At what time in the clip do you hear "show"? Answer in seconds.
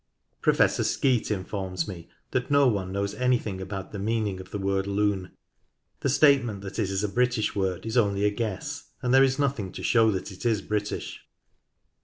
9.83-10.09